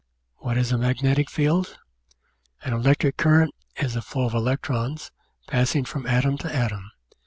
What 0.37 0.57
is 0.57 0.71
a 0.71 0.79
magnetic 0.79 1.29
field? 1.29 1.77
An 2.63 2.73
electric 2.73 3.17
current 3.17 3.53
is 3.75 3.95
a 3.95 4.01
flow 4.01 4.25
of 4.25 4.33
electrons, 4.33 5.11
passing 5.47 5.85
from 5.85 6.07
atom 6.07 6.39
to 6.39 6.51
atom. 6.51 6.89